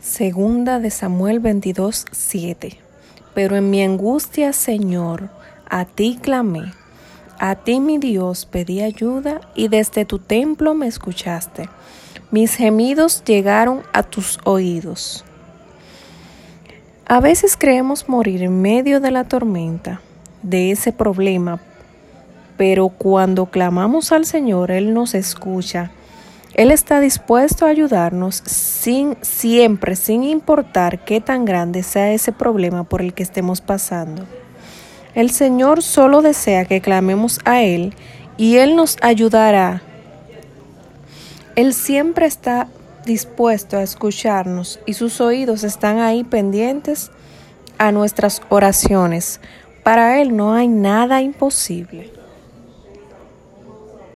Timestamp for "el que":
33.00-33.22